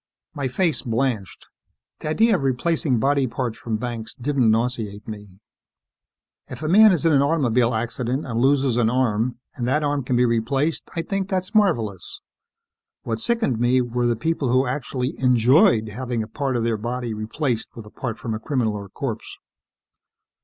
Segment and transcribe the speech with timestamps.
[0.33, 1.47] My face blanched.
[1.99, 5.29] The idea of replacing body parts from Banks didn't nauseate me.
[6.47, 10.03] If a man is in an automobile accident and loses an arm, and that arm
[10.03, 12.19] can be replaced, I think that's marvelous.
[13.03, 17.13] What sickened me were the people who actually enjoyed having a part of their body
[17.13, 19.37] replaced with a part from a criminal or corpse.